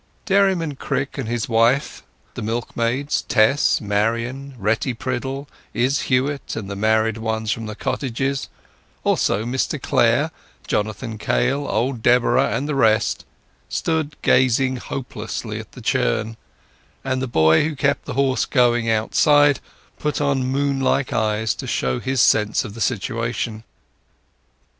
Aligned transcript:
Dairyman 0.25 0.77
Crick 0.77 1.19
and 1.19 1.29
his 1.29 1.47
wife, 1.47 2.01
the 2.33 2.41
milkmaids 2.41 3.21
Tess, 3.21 3.79
Marian, 3.79 4.55
Retty 4.57 4.95
Priddle, 4.95 5.47
Izz 5.75 6.07
Huett, 6.09 6.55
and 6.55 6.67
the 6.67 6.75
married 6.75 7.17
ones 7.17 7.51
from 7.51 7.67
the 7.67 7.75
cottages; 7.75 8.49
also 9.03 9.45
Mr 9.45 9.79
Clare, 9.79 10.31
Jonathan 10.65 11.19
Kail, 11.19 11.67
old 11.67 12.01
Deborah, 12.01 12.49
and 12.49 12.67
the 12.67 12.73
rest, 12.73 13.25
stood 13.69 14.15
gazing 14.23 14.77
hopelessly 14.77 15.59
at 15.59 15.73
the 15.73 15.81
churn; 15.81 16.35
and 17.03 17.21
the 17.21 17.27
boy 17.27 17.63
who 17.63 17.75
kept 17.75 18.05
the 18.05 18.13
horse 18.15 18.45
going 18.45 18.89
outside 18.89 19.59
put 19.99 20.19
on 20.19 20.43
moon 20.45 20.79
like 20.79 21.13
eyes 21.13 21.53
to 21.53 21.67
show 21.67 21.99
his 21.99 22.19
sense 22.21 22.65
of 22.65 22.73
the 22.73 22.81
situation. 22.81 23.63